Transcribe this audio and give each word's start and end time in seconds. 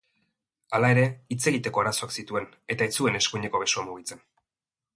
Hala 0.77 0.89
ere, 0.93 1.03
hitz 1.35 1.39
egiteko 1.51 1.83
arazoak 1.83 2.15
zituen 2.23 2.47
eta 2.77 2.87
ez 2.89 2.95
zuen 3.01 3.21
eskuineko 3.21 3.65
besoa 3.65 3.87
mugitzen. 3.91 4.25